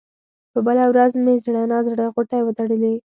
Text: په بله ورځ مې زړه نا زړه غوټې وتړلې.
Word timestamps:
په 0.53 0.59
بله 0.67 0.83
ورځ 0.91 1.11
مې 1.23 1.33
زړه 1.45 1.63
نا 1.71 1.79
زړه 1.87 2.05
غوټې 2.15 2.39
وتړلې. 2.43 2.93